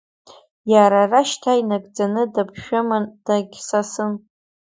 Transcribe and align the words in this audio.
Иара 0.71 0.99
ара 1.05 1.21
шьҭа 1.29 1.51
инагӡаны 1.61 2.23
даԥшәыман, 2.33 3.05
дагьсасын. 3.25 4.11